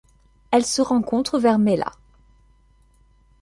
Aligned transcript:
Elle 0.49 0.65
se 0.65 0.81
rencontre 0.81 1.37
vers 1.37 1.59
Mella. 1.59 1.91